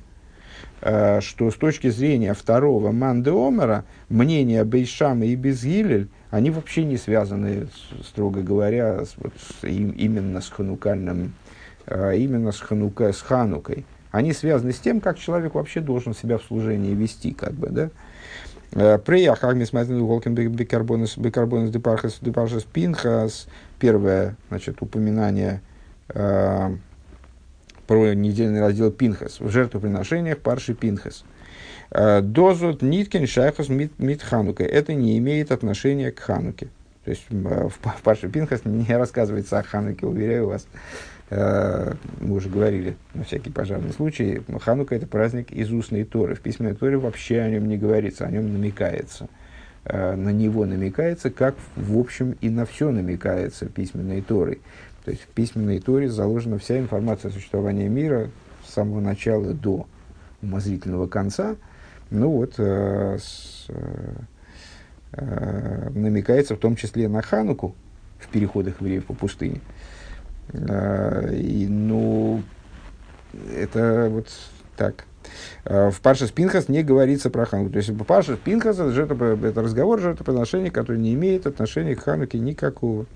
[0.81, 7.69] что с точки зрения второго Манде Омера, мнения Бейшама и Безгилель, они вообще не связаны,
[8.05, 11.35] строго говоря, с, вот, с, им, именно с ханукальным,
[11.87, 13.87] э, именно с, ханука, с ханукой.
[14.11, 17.91] Они связаны с тем, как человек вообще должен себя в служении вести, как бы, да.
[18.73, 23.47] Э, Прея Хагмис Майтен Волкен Бикарбонес Бикарбонес Депархас Депархас Пинхас.
[23.79, 25.63] Первое, значит, упоминание
[26.09, 26.77] э,
[27.87, 29.41] про недельный раздел Пинхас.
[29.41, 31.25] В жертвоприношениях Парши Пинхас.
[31.91, 34.65] Э, Дозут ниткин шайхус мит ханука.
[34.65, 36.69] Это не имеет отношения к хануке.
[37.05, 40.67] То есть э, в Паше Пинхас не рассказывается о хануке, уверяю вас.
[41.31, 44.43] Э, мы уже говорили на всякий пожарный случай.
[44.61, 46.35] Ханука это праздник из устной Торы.
[46.35, 49.29] В письменной Торе вообще о нем не говорится, о нем намекается.
[49.85, 54.59] На него намекается, как в общем и на все намекается письменной Торой.
[55.07, 58.29] То есть в письменной Торе заложена вся информация о существовании мира
[58.67, 59.87] с самого начала до
[60.43, 61.57] умозрительного конца–
[62.11, 64.15] ну вот, э, с, э,
[65.13, 67.75] э, намекается в том числе на Хануку
[68.19, 69.61] в переходах евреев по пустыне.
[70.53, 72.43] Э, и, ну,
[73.55, 74.29] это вот
[74.77, 75.05] так.
[75.65, 77.73] Э, в Парше Пинхас не говорится про Хануку.
[77.73, 83.07] То есть Парша Пинхас это, это разговор жертвоприношения, который не имеет отношения к Хануке никакого.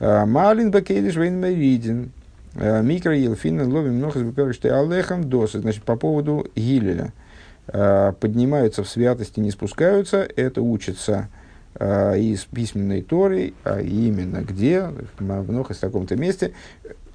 [0.00, 2.12] Э, Малин Бакелиш Вейн Меридин.
[2.54, 5.52] Микро Елфин ловим много что Алехам Дос.
[5.52, 7.12] Значит, по поводу Гилеля.
[7.70, 11.28] Э, поднимаются в святости, не спускаются, это учится
[11.74, 16.52] э, из письменной Торы, а именно где, в много в таком-то месте,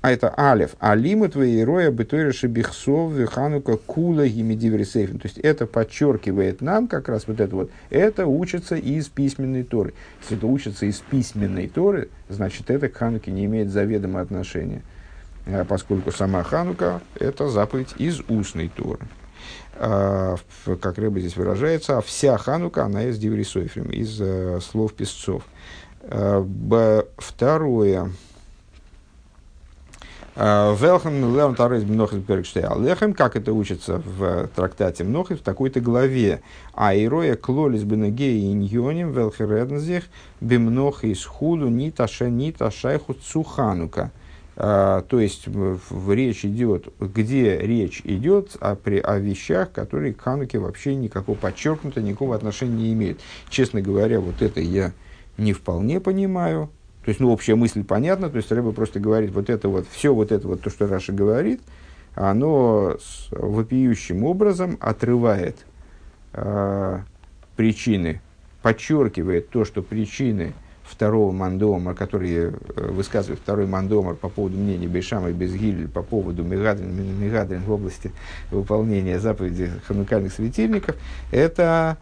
[0.03, 0.75] а это Алев.
[0.79, 5.17] Алима твои роя бытойраши бихсов ханука кула гимедиврисейфин.
[5.17, 7.71] То есть это подчеркивает нам как раз вот это вот.
[7.89, 9.93] Это учится из письменной Торы.
[10.19, 14.81] Если это учится из письменной Торы, значит это к хануке не имеет заведомого отношения.
[15.45, 19.07] Э, поскольку сама ханука это заповедь из устной Торы.
[19.75, 20.35] А,
[20.81, 25.43] как рыба здесь выражается, а вся ханука, она из Диврисойфрим, из э, слов песцов.
[26.01, 28.09] Б, второе.
[30.35, 32.23] Велхам Леон Тарес Мнохис
[32.55, 36.41] Алехем, как это учится в трактате Мнохис, в такой-то главе.
[36.73, 40.05] А ироя клолис бенегеи иньоним велхереднзих
[40.41, 44.11] бемнохис худу ниташа ниташа цуханука.
[44.55, 50.21] А, то есть в речь идет, где речь идет о, при, о вещах, которые к
[50.21, 53.19] Хануке вообще никакого подчеркнуто, никакого отношения не имеют.
[53.49, 54.93] Честно говоря, вот это я
[55.37, 56.69] не вполне понимаю.
[57.03, 60.13] То есть, ну, общая мысль понятна, то есть, Рэба просто говорит, вот это вот, все
[60.13, 61.61] вот это вот, то, что Раша говорит,
[62.15, 65.57] оно с вопиющим образом отрывает
[66.33, 66.99] э,
[67.55, 68.21] причины,
[68.61, 75.29] подчеркивает то, что причины второго мандомара, который э, высказывает второй мандомар по поводу мнения Бейшама
[75.29, 78.11] и Безгиль по поводу Мегадрин, Мегадрин в области
[78.51, 80.95] выполнения заповеди ханукальных светильников,
[81.31, 81.97] это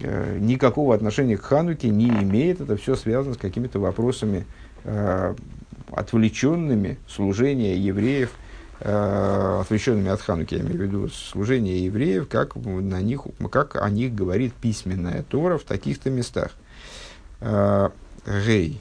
[0.00, 2.60] никакого отношения к Хануке не имеет.
[2.60, 4.46] Это все связано с какими-то вопросами
[4.84, 5.34] э,
[5.90, 8.30] отвлеченными служения евреев,
[8.80, 13.88] э, отвлеченными от Хануки, я имею в виду служение евреев, как, на них, как о
[13.90, 16.52] них говорит письменная Тора в таких-то местах.
[17.40, 17.90] Э,
[18.26, 18.80] гей.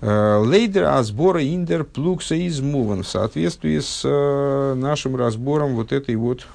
[0.00, 6.16] Э, лейдер Асбора Индер Плукса из Муван в соответствии с э, нашим разбором вот этой
[6.16, 6.46] вот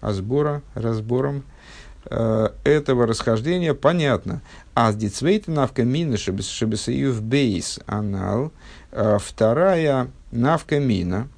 [0.00, 1.44] Асбора, разбором
[2.04, 4.40] этого расхождения понятно.
[4.74, 8.52] А с дицвейта навка мина шебесеюв бейс анал.
[8.92, 11.28] Вторая навка мина,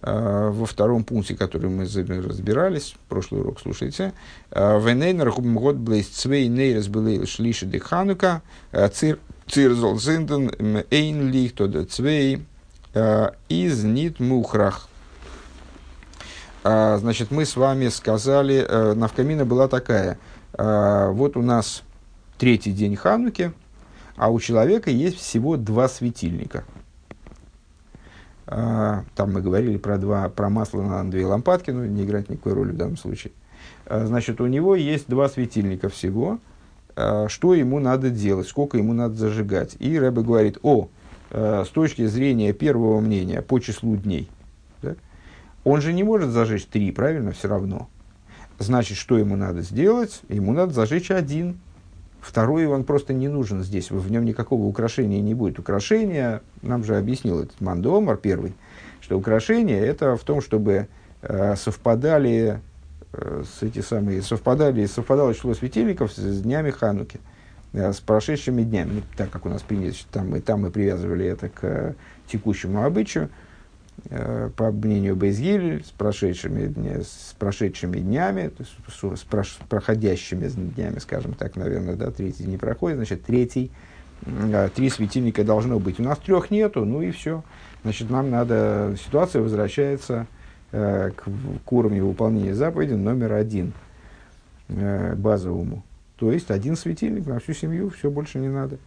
[0.00, 4.12] во втором пункте, который мы разбирались, прошлый урок слушайте.
[4.50, 8.42] Венейнер год блейс цвей нейрес были шлиши де ханука,
[8.92, 9.18] цир
[9.74, 12.44] зол зинден эйн лих тода цвей
[13.48, 14.88] из нит мухрах.
[16.62, 20.18] Значит, мы с вами сказали, навкамина была такая.
[20.52, 21.82] Вот у нас
[22.38, 23.52] третий день Хануки,
[24.16, 26.64] а у человека есть всего два светильника–
[28.54, 32.52] а, там мы говорили про, два, про масло на две лампадки, но не играет никакой
[32.52, 33.32] роли в данном случае.
[33.86, 36.38] А, значит, у него есть два светильника всего.
[36.94, 39.76] А, что ему надо делать, сколько ему надо зажигать.
[39.78, 40.88] И Рэбе говорит, о,
[41.30, 44.28] с точки зрения первого мнения по числу дней,
[45.64, 47.88] он же не может зажечь три, правильно, все равно.
[48.58, 50.20] Значит, что ему надо сделать?
[50.28, 51.58] Ему надо зажечь один.
[52.20, 55.58] Второй он просто не нужен здесь, в нем никакого украшения не будет.
[55.58, 58.54] Украшение, нам же объяснил этот Мандомар первый,
[59.00, 60.86] что украшение это в том, чтобы
[61.22, 62.60] э, совпадали
[63.12, 67.18] э, с эти самые, совпадали, совпадало число светильников с днями Хануки,
[67.72, 68.90] э, с прошедшими днями.
[68.94, 71.94] Ну, так как у нас принято, там мы, там мы привязывали это к э,
[72.28, 73.30] текущему обычаю,
[74.56, 79.24] по мнению Бейзгиль, с прошедшими, с прошедшими днями, то есть с,
[79.68, 83.70] проходящими днями, скажем так, наверное, да, третий не проходит, значит, третий,
[84.26, 86.00] э, три светильника должно быть.
[86.00, 87.44] У нас трех нету, ну и все.
[87.82, 90.26] Значит, нам надо, ситуация возвращается
[90.72, 91.24] э, к,
[91.64, 93.72] к уровню выполнения заповеди номер один,
[94.68, 95.84] э, базовому.
[96.16, 98.78] То есть, один светильник на всю семью, все больше не надо.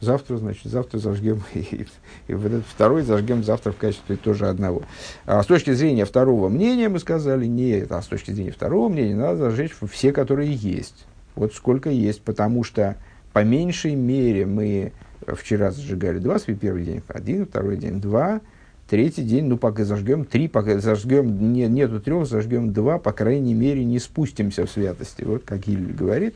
[0.00, 1.86] Завтра, значит, завтра зажгем, и,
[2.28, 4.82] и вот этот второй зажгем завтра в качестве тоже одного.
[5.24, 9.14] А с точки зрения второго мнения, мы сказали, нет, а с точки зрения второго мнения
[9.14, 11.06] надо зажечь все, которые есть.
[11.34, 12.96] Вот сколько есть, потому что
[13.32, 14.92] по меньшей мере мы
[15.26, 18.40] вчера зажигали два, первый день один, второй день два,
[18.88, 23.54] третий день, ну, пока зажгем три, пока зажгем, не, нету трех, зажгем два, по крайней
[23.54, 25.24] мере, не спустимся в святости.
[25.24, 26.34] Вот как Иль говорит,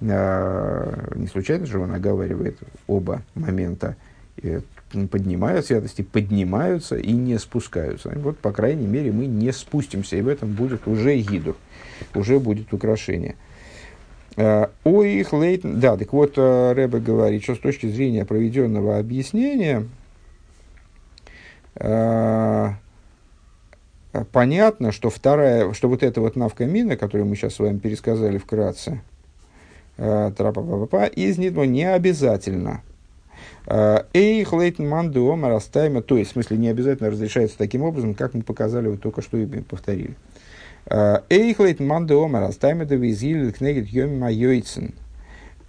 [0.00, 3.96] не случайно же он оговаривает оба момента.
[5.10, 8.12] Поднимают святости, поднимаются и не спускаются.
[8.16, 11.56] Вот, по крайней мере, мы не спустимся, и в этом будет уже гидур,
[12.14, 13.34] уже будет украшение.
[14.36, 15.62] А, ой, их лейт...
[15.64, 19.84] Да, так вот, а, Рэбе говорит, что с точки зрения проведенного объяснения,
[24.32, 29.00] понятно, что вторая, что вот эта вот навкамина, которую мы сейчас с вами пересказали вкратце,
[29.96, 32.82] трапа из него не обязательно.
[33.66, 38.34] Э, Эй, хлейтен манду омар то есть, в смысле, не обязательно разрешается таким образом, как
[38.34, 40.16] мы показали вот только что и повторили.
[40.86, 44.94] Э, Эй, хлейтен манду омар астайма да визиль кнегет йоми майойцен.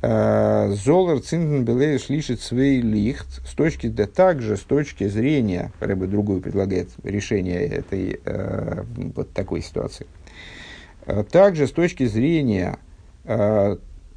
[0.01, 3.41] Золар цинден белея шлишит свей лихт.
[3.47, 8.19] С точки, да также с точки зрения, Рэбе другую предлагает решение этой
[9.15, 10.05] вот такой ситуации.
[11.31, 12.77] Также с точки зрения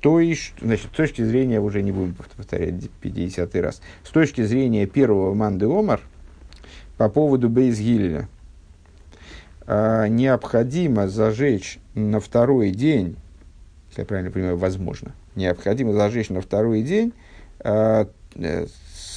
[0.01, 4.87] то есть, значит, с точки зрения, уже не будем повторять 50 раз, с точки зрения
[4.87, 6.01] первого Манды Омар,
[6.97, 8.29] по поводу Бейзгилля,
[9.67, 13.17] э, необходимо зажечь на второй день,
[13.89, 17.13] если я правильно понимаю, возможно, необходимо зажечь на второй день
[17.61, 18.07] э,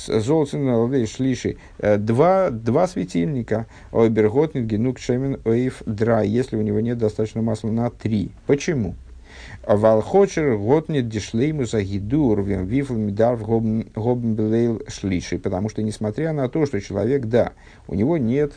[0.08, 7.44] Золотцина Шлиши два, два светильника, Ойберготнит, Генук, Шемен, Оив, Дра, если у него нет достаточно
[7.44, 8.32] масла на три.
[8.48, 8.96] Почему?
[9.66, 15.38] Валхочер готнет дишлейму загидур вифл мидарв гобнбелейл шлиши.
[15.38, 17.54] Потому что, несмотря на то, что человек, да,
[17.88, 18.54] у него нет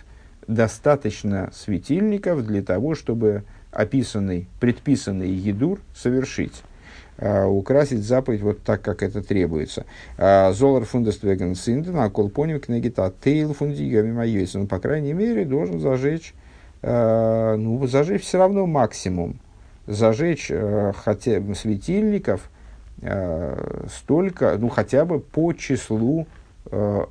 [0.46, 6.62] достаточно светильников для того, чтобы описанный, предписанный едур совершить.
[7.16, 9.86] Uh, украсить заповедь вот так, как это требуется.
[10.18, 14.58] Золар фундествеген синден, а колпоним кнегита тейл фундигами майойся.
[14.58, 16.34] Ну, по крайней мере, должен зажечь,
[16.82, 19.38] uh, ну, зажечь все равно максимум
[19.86, 22.48] зажечь э, хотя светильников
[23.02, 26.26] э, столько, ну хотя бы по числу,
[26.70, 27.04] э,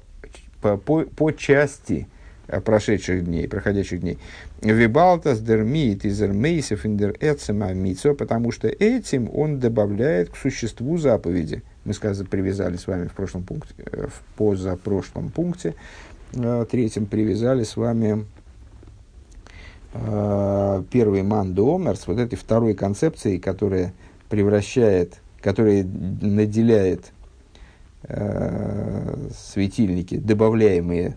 [0.62, 2.08] по, по, части
[2.48, 4.18] э, прошедших дней, проходящих дней.
[4.62, 7.74] Вибалтас дермит из эрмейсов индер эцема
[8.16, 11.62] потому что этим он добавляет к существу заповеди.
[11.86, 15.76] Мы сказали, привязали с вами в прошлом пункте, э, в позапрошлом пункте,
[16.34, 18.26] э, третьем привязали с вами
[19.94, 23.94] Э, первый Мандо Омерс, вот этой второй концепцией, которая
[24.28, 27.12] превращает, которая наделяет
[28.04, 31.16] э, светильники, добавляемые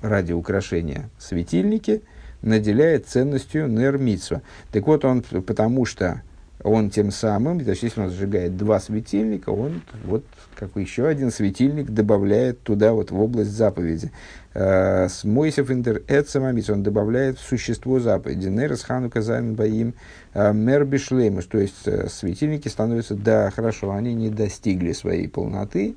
[0.00, 2.02] ради украшения светильники,
[2.42, 4.42] наделяет ценностью нермитсва.
[4.70, 6.22] Так вот, он, потому что
[6.62, 11.30] он тем самым, то есть если он зажигает два светильника, он вот как еще один
[11.30, 14.10] светильник добавляет туда, вот в область заповеди.
[14.52, 18.48] Э, ס'איז מוסיף אין דער עצם המצוה, он добавляет в существо заповеди.
[18.48, 19.94] נרות חנוכה זיינען ביי אים
[20.34, 25.96] э, מער בשלימות, то есть э, светильники становятся, да, хорошо, они не достигли своей полноты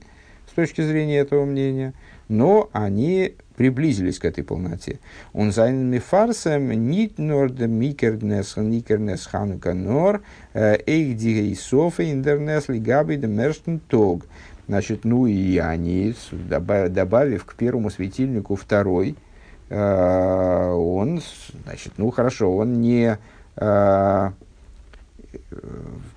[0.49, 1.93] с точки зрения этого мнения,
[2.28, 4.99] но они приблизились к этой полноте.
[5.34, 10.21] און זיינען מפרסם ניט נאר דעם עיקר נס עיקר נס חנוכה נאר
[10.53, 14.26] эйх дигей софа индернес лигаби де мерштен тог.
[14.67, 19.17] Значит, ну и они, добавив к первому светильнику второй,
[19.69, 21.21] он,
[21.65, 23.17] значит, ну хорошо, он не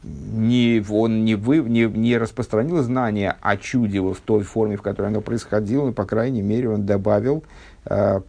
[0.03, 5.07] не, он не, вы, не, не распространил знания о чуде в той форме, в которой
[5.07, 7.45] оно происходило, но, по крайней мере, он добавил,
[7.85, 8.21] э,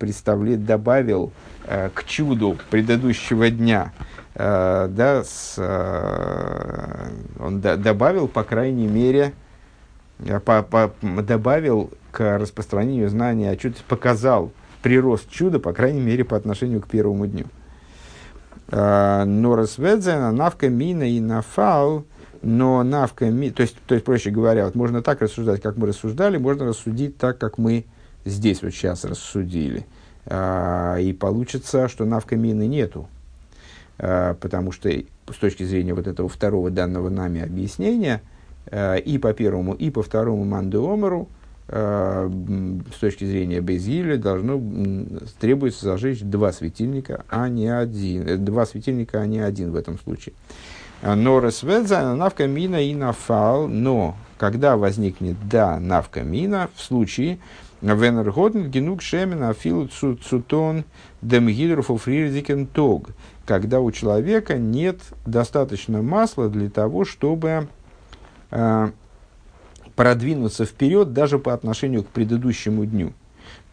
[0.58, 1.32] добавил
[1.66, 3.94] э, к чуду предыдущего дня,
[4.36, 7.10] э, да, с, э,
[7.40, 9.34] он до, добавил, по крайней мере,
[10.46, 16.38] по, по, добавил к распространению знания о чуде, показал прирост чуда, по крайней мере, по
[16.38, 17.46] отношению к первому дню.
[18.70, 22.06] Э, но разведзена навка мина и нафал,
[22.42, 25.88] но навка ми, то есть, то есть, проще говоря, вот можно так рассуждать, как мы
[25.88, 27.86] рассуждали, можно рассудить так, как мы
[28.26, 29.86] здесь вот сейчас рассудили.
[30.26, 33.08] А, и получится, что навка мины нету.
[33.98, 38.22] А, потому что с точки зрения вот этого второго данного нами объяснения,
[38.70, 41.37] и по первому, и по второму мандеомеру, Э,
[41.70, 44.62] с точки зрения Безиля должно
[45.40, 48.26] требуется зажечь два светильника, а не один.
[48.26, 50.34] Э, два светильника, а не один в этом случае.
[51.02, 57.40] Э, но Ресведза навка мина и нафал, но когда возникнет да навка мина, в случае
[57.82, 60.86] Венерготн генук шемена фил цутон
[61.22, 63.10] демгидрофу фрирдикен тог,
[63.46, 67.68] когда у человека нет достаточно масла для того, чтобы
[69.98, 73.12] продвинуться вперед даже по отношению к предыдущему дню.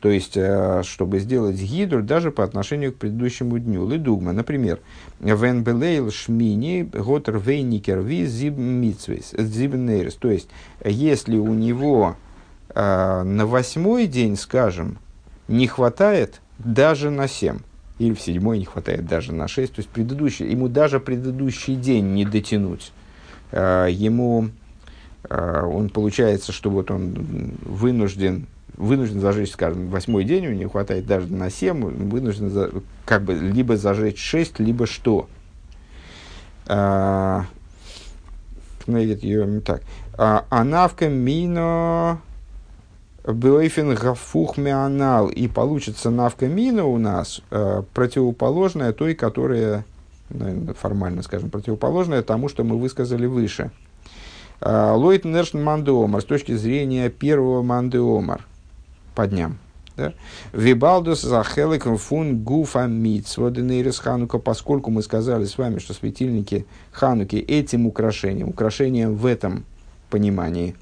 [0.00, 3.86] То есть, э, чтобы сделать гидр даже по отношению к предыдущему дню.
[3.88, 4.80] לדוגמא, например,
[5.20, 9.34] «ווען בליל שמיני האט ער ווייניקער ווי זיבן נרות».
[10.14, 10.48] То есть,
[10.82, 12.16] если у него
[12.74, 14.98] э, на восьмой день, скажем,
[15.46, 17.58] не хватает даже на семь,
[17.98, 22.14] или в седьмой не хватает даже на шесть, то есть предыдущий, ему даже предыдущий день
[22.14, 22.92] не дотянуть,
[23.52, 24.48] э, ему
[25.30, 28.46] он получается, что вот он вынужден,
[28.76, 32.70] вынужден зажечь, скажем, восьмой день, у него хватает даже на семь, вынужден за,
[33.04, 35.28] как бы либо зажечь шесть, либо что.
[36.66, 37.46] А,
[39.64, 39.82] так.
[40.16, 42.20] А, Анавка мино
[43.26, 45.28] Бейфен гафух мианал.
[45.28, 49.86] И получится навка мина у нас э, противоположная той, которая,
[50.28, 53.70] наверное, формально скажем, противоположная тому, что мы высказали выше–
[54.64, 58.46] Лойт Нершн Мандеомар с точки зрения первого Мандеомар
[59.14, 59.58] по дням.
[59.96, 60.12] Да?
[60.52, 63.52] Вибалдус захелек фун гуфа митсва
[64.02, 69.64] ханука, поскольку мы сказали с вами, что светильники хануки этим украшением, украшением в этом
[70.10, 70.74] понимании,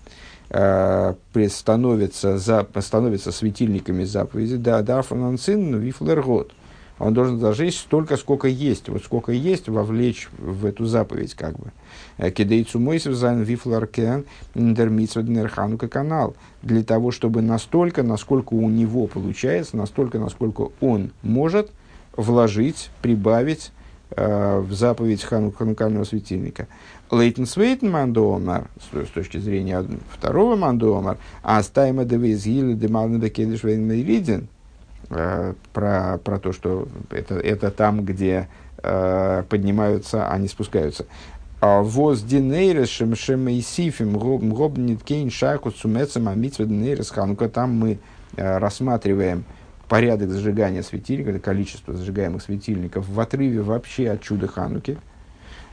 [0.49, 1.15] э,
[1.51, 6.53] становятся, за, становятся светильниками заповеди, да, да, фанансин вифлергот.
[7.03, 8.89] Он должен зажечь столько, сколько есть.
[8.89, 11.73] Вот сколько есть, вовлечь в эту заповедь, как бы.
[12.17, 14.25] Э, Кидейцу Мойсев зайн вифларкен
[14.55, 16.37] интермитсведнерханука канал.
[16.63, 21.73] Для того, чтобы настолько, насколько у него получается, настолько, насколько он может
[22.17, 23.73] вложить, прибавить
[24.11, 26.69] э, в заповедь ханукального светильника.
[27.11, 34.43] Лейтен Свейтен Мандомар, с точки зрения второго Мандомар, а стайма девизгилы демалны бекедиш вейн э,
[35.73, 38.49] про, про то, что это, это там, где
[38.83, 41.07] э, поднимаются, а не спускаются.
[41.61, 47.49] А воз динейрес шемейсифим гобнит кейн шайку цумецем амитсва динейрес ханука.
[47.49, 47.99] Там мы
[48.37, 49.45] э, рассматриваем
[49.93, 54.97] порядок зажигания светильника, количество зажигаемых светильников в отрыве вообще от чуда Хануки.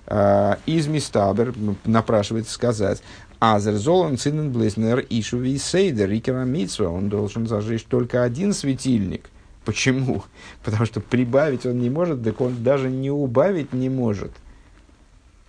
[0.07, 1.53] Э, из Мистабер
[1.85, 3.01] напрашивается сказать,
[3.39, 9.29] Азер Золан Цинен Блейснер Ишуви Сейдер Рикера Митсва, он должен зажечь только один светильник.
[9.65, 10.23] Почему?
[10.63, 14.31] Потому что прибавить он не может, так он даже не убавить не может–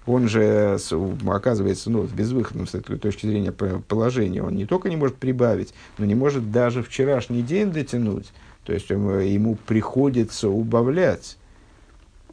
[0.06, 0.78] он же
[1.26, 4.40] оказывается ну, в с этой точки зрения положении.
[4.40, 8.32] Он не только не может прибавить, но не может даже вчерашний день дотянуть.
[8.64, 11.36] То есть ему приходится убавлять.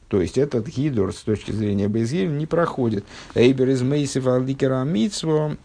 [0.08, 3.06] То есть этот гидор с точки зрения Безгиль не проходит.
[3.36, 5.58] Эйбер из Мейсиф Алдикера Митсво,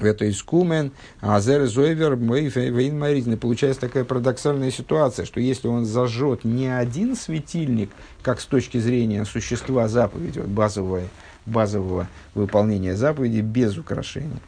[0.00, 3.36] это искумен, а зер зойвер вейн маризны.
[3.36, 7.90] Получается такая парадоксальная ситуация, что если он зажжет не один светильник,
[8.22, 11.08] как с точки зрения существа заповеди, вот базовое,
[11.46, 14.40] базового выполнения заповеди без украшения,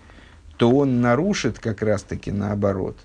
[0.56, 2.96] то он нарушит как раз-таки наоборот.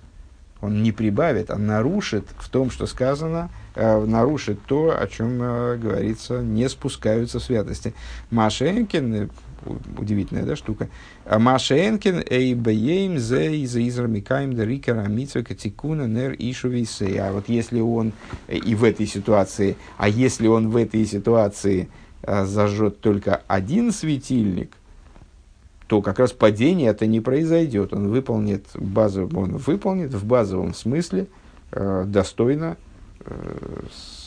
[0.60, 6.40] Он не прибавит, а нарушит в том, что сказано, нарушит то, о чем э, говорится,
[6.42, 7.94] не спускаются святости.
[8.30, 9.30] Машенкин,
[9.98, 10.88] удивительная да, штука.
[11.24, 17.18] А Машенкин эй бейм зе из израмикаем да рикера митсва катикуна нер ишувисы.
[17.18, 18.12] А вот если он
[18.48, 21.88] и в этой ситуации, а если он в этой ситуации
[22.22, 24.72] зажжет только один светильник,
[25.86, 27.92] то как раз падение это не произойдет.
[27.92, 31.28] Он выполнит, базов, он выполнит в базовом смысле
[31.72, 32.85] э, достойно, э,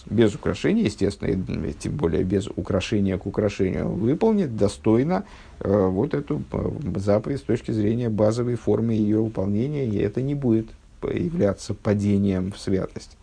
[0.05, 5.25] без украшения, естественно, и тем более без украшения к украшению, выполнит достойно
[5.59, 10.35] э, вот эту э, заповедь с точки зрения базовой формы ее выполнения, и это не
[10.35, 10.67] будет
[11.01, 13.18] являться падением в святость.